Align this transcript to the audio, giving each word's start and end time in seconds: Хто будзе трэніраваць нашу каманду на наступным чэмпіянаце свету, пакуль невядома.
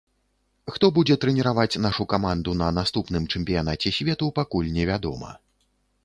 Хто 0.75 0.87
будзе 0.95 1.15
трэніраваць 1.25 1.81
нашу 1.85 2.07
каманду 2.13 2.55
на 2.61 2.69
наступным 2.77 3.27
чэмпіянаце 3.35 3.91
свету, 3.99 4.31
пакуль 4.39 4.71
невядома. 4.79 5.29